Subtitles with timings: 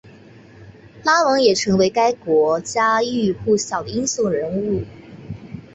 [1.03, 4.83] 拉蒙也成为该国家喻户晓的英雄人物。